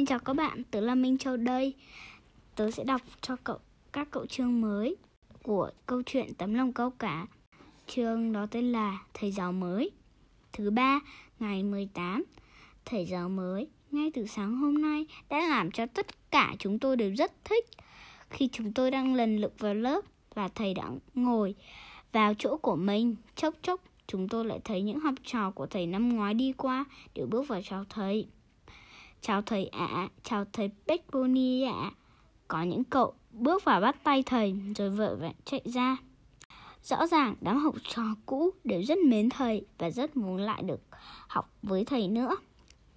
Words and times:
Xin 0.00 0.06
chào 0.06 0.18
các 0.18 0.32
bạn, 0.32 0.62
tớ 0.70 0.80
là 0.80 0.94
Minh 0.94 1.18
Châu 1.18 1.36
đây. 1.36 1.74
Tớ 2.56 2.70
sẽ 2.70 2.84
đọc 2.84 3.00
cho 3.20 3.36
cậu 3.44 3.58
các 3.92 4.08
cậu 4.10 4.26
chương 4.26 4.60
mới 4.60 4.96
của 5.42 5.70
câu 5.86 6.02
chuyện 6.06 6.34
Tấm 6.34 6.54
lòng 6.54 6.72
câu 6.72 6.90
cá. 6.90 7.26
Chương 7.86 8.32
đó 8.32 8.46
tên 8.50 8.72
là 8.72 9.04
Thầy 9.14 9.32
giáo 9.32 9.52
mới. 9.52 9.90
Thứ 10.52 10.70
ba, 10.70 11.00
ngày 11.40 11.62
18. 11.62 12.24
Thầy 12.84 13.06
giáo 13.06 13.28
mới 13.28 13.68
ngay 13.90 14.10
từ 14.14 14.26
sáng 14.26 14.56
hôm 14.56 14.82
nay 14.82 15.06
đã 15.28 15.48
làm 15.48 15.70
cho 15.70 15.86
tất 15.86 16.30
cả 16.30 16.54
chúng 16.58 16.78
tôi 16.78 16.96
đều 16.96 17.14
rất 17.14 17.32
thích. 17.44 17.64
Khi 18.30 18.48
chúng 18.52 18.72
tôi 18.72 18.90
đang 18.90 19.14
lần 19.14 19.36
lượt 19.36 19.54
vào 19.58 19.74
lớp 19.74 20.00
và 20.34 20.48
thầy 20.48 20.74
đã 20.74 20.90
ngồi 21.14 21.54
vào 22.12 22.34
chỗ 22.34 22.56
của 22.56 22.76
mình, 22.76 23.16
chốc 23.36 23.54
chốc 23.62 23.80
chúng 24.06 24.28
tôi 24.28 24.44
lại 24.44 24.60
thấy 24.64 24.82
những 24.82 25.00
học 25.00 25.14
trò 25.24 25.50
của 25.50 25.66
thầy 25.66 25.86
năm 25.86 26.08
ngoái 26.08 26.34
đi 26.34 26.52
qua 26.52 26.84
đều 27.14 27.26
bước 27.26 27.48
vào 27.48 27.60
chào 27.62 27.84
thầy. 27.88 28.26
Chào 29.22 29.42
thầy 29.42 29.66
ạ, 29.66 29.86
à, 29.86 30.08
chào 30.22 30.44
thầy 30.52 30.70
Peckpony 30.88 31.62
ạ. 31.62 31.72
À. 31.72 31.90
Có 32.48 32.62
những 32.62 32.84
cậu 32.84 33.14
bước 33.30 33.64
vào 33.64 33.80
bắt 33.80 33.96
tay 34.04 34.22
thầy 34.26 34.54
rồi 34.76 34.90
vội 34.90 35.16
vã 35.16 35.32
chạy 35.44 35.60
ra. 35.64 35.96
Rõ 36.82 37.06
ràng 37.06 37.34
đám 37.40 37.58
học 37.58 37.74
trò 37.88 38.02
cũ 38.26 38.50
đều 38.64 38.82
rất 38.82 38.98
mến 38.98 39.28
thầy 39.28 39.66
và 39.78 39.90
rất 39.90 40.16
muốn 40.16 40.36
lại 40.36 40.62
được 40.62 40.80
học 41.28 41.54
với 41.62 41.84
thầy 41.84 42.08
nữa. 42.08 42.36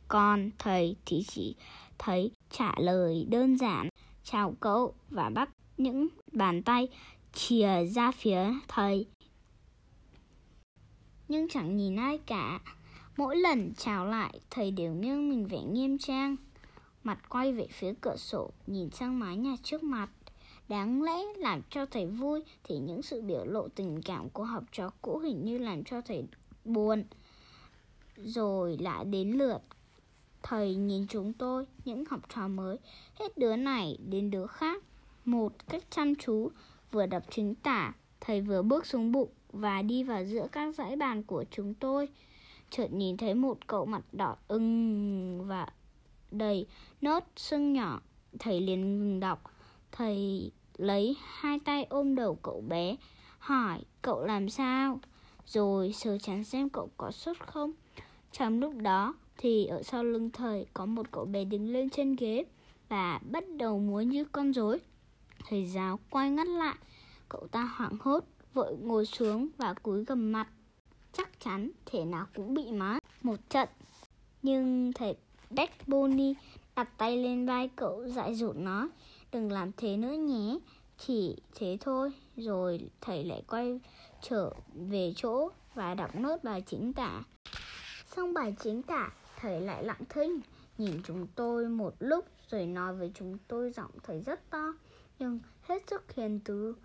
Còn 0.08 0.50
thầy 0.60 0.96
thì 1.06 1.24
chỉ 1.28 1.56
thấy 1.98 2.32
trả 2.50 2.72
lời 2.78 3.26
đơn 3.30 3.58
giản, 3.58 3.90
chào 4.24 4.56
cậu 4.60 4.94
và 5.10 5.30
bắt 5.30 5.50
những 5.78 6.08
bàn 6.32 6.64
tay 6.64 6.88
chìa 7.34 7.86
ra 7.86 8.12
phía 8.12 8.54
thầy. 8.68 9.08
Nhưng 11.28 11.50
chẳng 11.50 11.78
nhìn 11.78 11.96
ai 11.96 12.18
cả. 12.18 12.60
Mỗi 13.18 13.38
lần 13.38 13.74
chào 13.78 14.06
lại, 14.06 14.40
thầy 14.50 14.72
đều 14.72 14.94
nghiêng 14.94 15.30
mình 15.30 15.48
vẻ 15.48 15.62
nghiêm 15.62 15.98
trang. 15.98 16.36
Mặt 17.04 17.20
quay 17.30 17.54
về 17.54 17.68
phía 17.72 17.94
cửa 18.02 18.16
sổ, 18.18 18.52
nhìn 18.68 18.90
sang 18.90 19.20
mái 19.20 19.38
nhà 19.38 19.56
trước 19.64 19.84
mặt. 19.84 20.10
Đáng 20.70 21.04
lẽ 21.04 21.24
làm 21.38 21.62
cho 21.70 21.86
thầy 21.86 22.06
vui 22.06 22.44
thì 22.64 22.78
những 22.78 23.02
sự 23.02 23.22
biểu 23.22 23.46
lộ 23.46 23.68
tình 23.68 24.02
cảm 24.06 24.30
của 24.30 24.44
học 24.44 24.64
trò 24.72 24.90
cũ 25.02 25.18
hình 25.18 25.46
như 25.46 25.58
làm 25.58 25.84
cho 25.84 26.02
thầy 26.02 26.24
buồn. 26.66 27.04
Rồi 28.18 28.78
lại 28.78 29.06
đến 29.06 29.32
lượt 29.32 29.62
Thầy 30.44 30.76
nhìn 30.76 31.08
chúng 31.08 31.34
tôi, 31.34 31.66
những 31.86 32.04
học 32.10 32.20
trò 32.36 32.48
mới, 32.48 32.78
hết 33.20 33.38
đứa 33.38 33.56
này 33.56 33.98
đến 34.10 34.32
đứa 34.32 34.48
khác. 34.48 34.84
Một 35.26 35.54
cách 35.70 35.84
chăm 35.90 36.16
chú, 36.16 36.52
vừa 36.92 37.06
đọc 37.06 37.24
chính 37.30 37.56
tả, 37.56 37.94
thầy 38.22 38.42
vừa 38.42 38.62
bước 38.62 38.86
xuống 38.86 39.12
bụng 39.12 39.30
và 39.52 39.82
đi 39.82 40.04
vào 40.04 40.26
giữa 40.26 40.48
các 40.52 40.76
dãy 40.76 40.96
bàn 40.96 41.24
của 41.24 41.46
chúng 41.52 41.74
tôi 41.74 42.10
chợt 42.74 42.94
nhìn 42.94 43.18
thấy 43.18 43.34
một 43.34 43.68
cậu 43.68 43.86
mặt 43.86 44.02
đỏ 44.12 44.36
ưng 44.48 45.48
và 45.48 45.68
đầy 46.32 46.68
nốt 47.02 47.24
sưng 47.36 47.74
nhỏ. 47.74 48.02
Thầy 48.40 48.62
liền 48.62 49.00
ngừng 49.00 49.20
đọc. 49.20 49.44
Thầy 49.92 50.52
lấy 50.78 51.18
hai 51.24 51.60
tay 51.60 51.84
ôm 51.90 52.16
đầu 52.16 52.36
cậu 52.42 52.62
bé, 52.62 52.96
hỏi 53.40 53.80
cậu 54.02 54.26
làm 54.26 54.50
sao, 54.50 55.00
rồi 55.46 55.94
sờ 55.94 56.18
chán 56.18 56.44
xem 56.44 56.70
cậu 56.70 56.90
có 56.98 57.12
sốt 57.12 57.38
không. 57.40 57.72
Trong 58.32 58.60
lúc 58.60 58.74
đó 58.82 59.16
thì 59.38 59.66
ở 59.66 59.84
sau 59.84 60.04
lưng 60.04 60.30
thầy 60.30 60.66
có 60.74 60.86
một 60.86 61.12
cậu 61.12 61.26
bé 61.26 61.44
đứng 61.44 61.74
lên 61.74 61.90
trên 61.90 62.16
ghế 62.16 62.46
và 62.90 63.20
bắt 63.32 63.44
đầu 63.58 63.80
múa 63.80 64.02
như 64.02 64.26
con 64.26 64.54
rối. 64.54 64.80
Thầy 65.50 65.66
giáo 65.66 66.00
quay 66.10 66.30
ngắt 66.30 66.48
lại, 66.48 66.76
cậu 67.30 67.48
ta 67.52 67.64
hoảng 67.64 67.98
hốt, 68.02 68.24
vội 68.54 68.78
ngồi 68.82 69.06
xuống 69.06 69.48
và 69.58 69.74
cúi 69.74 70.06
gầm 70.06 70.32
mặt 70.32 70.48
chắc 71.14 71.40
chắn 71.40 71.72
thể 71.86 72.06
nào 72.06 72.26
cũng 72.36 72.54
bị 72.54 72.72
má 72.72 73.00
một 73.22 73.50
trận. 73.50 73.70
Nhưng 74.42 74.94
thầy 74.94 75.16
Beck 75.50 75.88
Bonnie 75.88 76.34
đặt 76.76 76.98
tay 76.98 77.18
lên 77.18 77.46
vai 77.46 77.70
cậu 77.76 78.08
dạy 78.08 78.36
dỗ 78.36 78.54
nó 78.54 78.90
đừng 79.32 79.52
làm 79.52 79.72
thế 79.78 79.98
nữa 79.98 80.12
nhé, 80.12 80.60
chỉ 80.98 81.36
thế 81.56 81.78
thôi. 81.82 82.12
Rồi 82.38 82.90
thầy 83.02 83.24
lại 83.24 83.44
quay 83.48 83.80
trở 84.22 84.54
về 84.74 85.14
chỗ 85.16 85.50
và 85.76 85.94
đọc 85.94 86.16
nốt 86.16 86.44
bài 86.44 86.62
chính 86.62 86.94
tả. 86.94 87.24
Xong 88.16 88.34
bài 88.34 88.56
chính 88.64 88.84
tả, 88.84 89.12
thầy 89.40 89.62
lại 89.62 89.84
lặng 89.84 90.02
thinh, 90.10 90.40
nhìn 90.78 91.02
chúng 91.04 91.28
tôi 91.36 91.70
một 91.70 91.96
lúc 92.00 92.26
rồi 92.50 92.66
nói 92.66 92.96
với 92.96 93.12
chúng 93.16 93.38
tôi 93.48 93.72
giọng 93.72 93.92
thầy 94.04 94.22
rất 94.22 94.50
to, 94.50 94.74
nhưng 95.20 95.40
hết 95.62 95.84
sức 95.88 96.14
hiền 96.14 96.40
từ. 96.46 96.76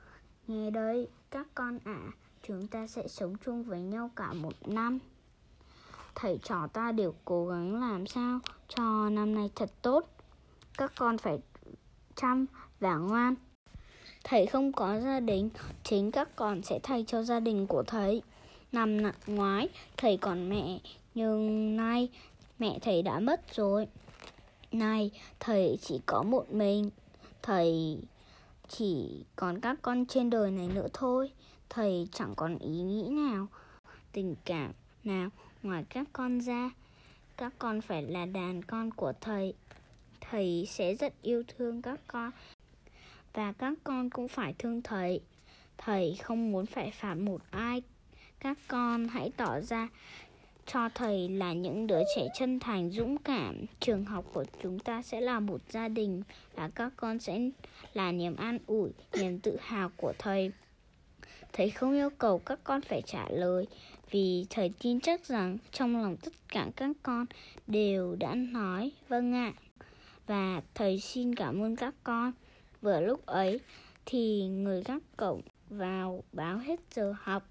Nghe 0.47 0.71
đây, 0.71 1.09
các 1.31 1.47
con 1.55 1.79
ạ, 1.85 2.01
à, 2.09 2.13
chúng 2.43 2.67
ta 2.67 2.87
sẽ 2.87 3.09
sống 3.09 3.35
chung 3.45 3.63
với 3.63 3.81
nhau 3.81 4.11
cả 4.17 4.33
một 4.33 4.69
năm. 4.69 4.99
Thầy 6.15 6.39
trò 6.43 6.67
ta 6.67 6.93
đều 6.93 7.15
cố 7.25 7.47
gắng 7.47 7.81
làm 7.81 8.07
sao 8.07 8.39
cho 8.69 9.11
năm 9.11 9.35
nay 9.35 9.51
thật 9.55 9.71
tốt. 9.83 10.07
Các 10.79 10.93
con 10.99 11.19
phải 11.19 11.39
chăm 12.17 12.47
và 12.81 12.97
ngoan. 12.97 13.35
Thầy 14.25 14.47
không 14.47 14.73
có 14.73 15.01
gia 15.01 15.21
đình, 15.21 15.51
chính 15.85 16.11
các 16.11 16.37
con 16.37 16.63
sẽ 16.63 16.79
thay 16.83 17.05
cho 17.09 17.23
gia 17.23 17.41
đình 17.41 17.67
của 17.67 17.83
thầy. 17.83 18.23
Năm 18.73 18.99
ngoái, 19.27 19.69
thầy 19.97 20.17
còn 20.17 20.49
mẹ, 20.49 20.81
nhưng 21.15 21.77
nay 21.77 22.09
mẹ 22.59 22.79
thầy 22.83 23.03
đã 23.03 23.21
mất 23.21 23.55
rồi. 23.55 23.87
Nay, 24.73 25.11
thầy 25.41 25.79
chỉ 25.83 26.01
có 26.07 26.23
một 26.23 26.53
mình. 26.53 26.91
Thầy 27.43 27.99
chỉ 28.69 29.25
còn 29.37 29.61
các 29.61 29.79
con 29.83 30.07
trên 30.07 30.31
đời 30.31 30.51
này 30.51 30.69
nữa 30.69 30.89
thôi 30.93 31.31
thầy 31.71 32.09
chẳng 32.13 32.35
còn 32.37 32.59
ý 32.59 32.83
nghĩ 32.83 33.09
nào, 33.11 33.47
tình 34.13 34.35
cảm 34.45 34.73
nào 35.05 35.31
ngoài 35.63 35.85
các 35.89 36.07
con 36.13 36.41
ra. 36.41 36.71
Các 37.37 37.53
con 37.59 37.81
phải 37.81 38.03
là 38.03 38.27
đàn 38.27 38.63
con 38.63 38.91
của 38.91 39.13
thầy. 39.21 39.55
Thầy 40.21 40.67
sẽ 40.69 40.95
rất 40.95 41.23
yêu 41.23 41.43
thương 41.49 41.83
các 41.83 42.01
con 42.07 42.31
và 43.33 43.53
các 43.53 43.75
con 43.85 44.11
cũng 44.11 44.29
phải 44.29 44.55
thương 44.59 44.83
thầy. 44.83 45.21
Thầy 45.79 46.17
không 46.23 46.53
muốn 46.53 46.67
phải 46.67 46.91
phạt 46.91 47.15
một 47.15 47.41
ai. 47.51 47.83
Các 48.41 48.59
con 48.69 49.09
hãy 49.09 49.33
tỏ 49.37 49.61
ra 49.61 49.89
cho 50.67 50.89
thầy 50.95 51.29
là 51.29 51.53
những 51.53 51.87
đứa 51.87 52.01
trẻ 52.17 52.29
chân 52.35 52.61
thành, 52.61 52.91
dũng 52.91 53.19
cảm. 53.19 53.65
Trường 53.81 54.05
học 54.05 54.25
của 54.33 54.45
chúng 54.63 54.79
ta 54.79 55.03
sẽ 55.03 55.21
là 55.21 55.41
một 55.41 55.61
gia 55.71 55.89
đình 55.89 56.23
và 56.55 56.71
các 56.75 56.93
con 56.97 57.19
sẽ 57.19 57.51
là 57.95 58.13
niềm 58.13 58.37
an 58.37 58.59
ủi, 58.67 58.91
niềm 59.13 59.39
tự 59.41 59.57
hào 59.61 59.91
của 59.97 60.13
thầy. 60.19 60.53
Thầy 61.53 61.71
không 61.71 61.95
yêu 61.95 62.11
cầu 62.19 62.39
các 62.39 62.59
con 62.65 62.81
phải 62.81 63.03
trả 63.03 63.29
lời, 63.31 63.67
vì 64.11 64.47
thầy 64.51 64.73
tin 64.83 65.01
chắc 65.01 65.27
rằng 65.27 65.59
trong 65.73 66.03
lòng 66.03 66.17
tất 66.17 66.33
cả 66.49 66.67
các 66.77 66.91
con 67.03 67.27
đều 67.67 68.17
đã 68.17 68.35
nói 68.35 68.93
vâng 69.09 69.35
ạ. 69.35 69.53
Và 70.27 70.63
thầy 70.75 71.01
xin 71.01 71.35
cảm 71.35 71.63
ơn 71.63 71.77
các 71.77 71.95
con. 72.05 72.33
Vừa 72.81 73.01
lúc 73.01 73.27
ấy 73.27 73.61
thì 74.07 74.47
người 74.49 74.83
gác 74.83 75.03
cổng 75.17 75.41
vào 75.71 76.25
báo 76.33 76.59
hết 76.59 76.81
giờ 76.95 77.15
học. 77.21 77.43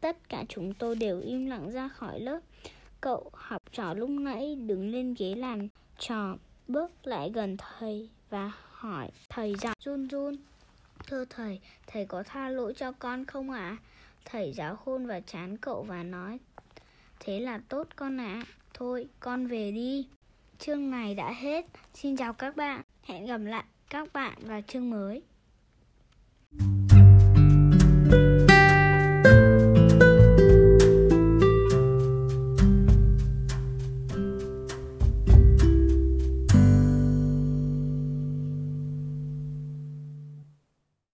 Tất 0.00 0.28
cả 0.28 0.44
chúng 0.48 0.74
tôi 0.74 0.96
đều 0.96 1.20
im 1.20 1.46
lặng 1.46 1.70
ra 1.70 1.88
khỏi 1.88 2.20
lớp. 2.20 2.40
Cậu 3.00 3.30
học 3.32 3.62
trò 3.72 3.94
lúc 3.94 4.10
nãy 4.10 4.54
đứng 4.54 4.88
lên 4.88 5.14
ghế 5.18 5.34
làm 5.34 5.68
trò, 5.98 6.36
bước 6.68 6.90
lại 7.06 7.30
gần 7.34 7.56
thầy 7.56 8.08
và 8.30 8.52
hỏi 8.70 9.10
thầy 9.28 9.54
giọng 9.54 9.76
run 9.84 10.08
run 10.08 10.36
Thưa 11.06 11.24
thầy, 11.24 11.60
thầy 11.86 12.04
có 12.04 12.22
tha 12.22 12.48
lỗi 12.48 12.74
cho 12.76 12.92
con 12.92 13.24
không 13.24 13.50
ạ? 13.50 13.60
À? 13.60 13.76
Thầy 14.24 14.52
giáo 14.52 14.76
hôn 14.84 15.06
vào 15.06 15.20
chán 15.26 15.56
cậu 15.56 15.82
và 15.82 16.02
nói 16.02 16.38
Thế 17.20 17.40
là 17.40 17.60
tốt 17.68 17.88
con 17.96 18.20
ạ. 18.20 18.42
À. 18.46 18.46
Thôi, 18.74 19.08
con 19.20 19.46
về 19.46 19.70
đi. 19.72 20.06
Chương 20.58 20.90
này 20.90 21.14
đã 21.14 21.32
hết. 21.32 21.66
Xin 21.94 22.16
chào 22.16 22.32
các 22.32 22.56
bạn. 22.56 22.82
Hẹn 23.02 23.26
gặp 23.26 23.38
lại 23.38 23.64
các 23.90 24.12
bạn 24.12 24.38
vào 24.40 24.60
chương 24.68 24.90
mới. 24.90 25.22
thank 26.58 26.92
you 28.12 28.51